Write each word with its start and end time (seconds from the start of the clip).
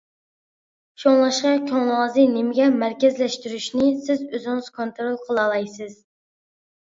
شۇڭلاشقا 1.01 1.51
كۆڭلىڭىزنى 1.71 2.23
نېمىگە 2.37 2.69
مەركەزلەشتۈرۈشنى 2.85 3.91
سىز 4.07 4.25
ئۆزىڭىز 4.31 4.71
كونترول 4.79 5.21
قىلالايسىز. 5.29 6.01